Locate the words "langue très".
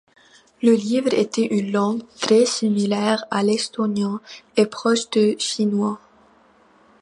1.71-2.47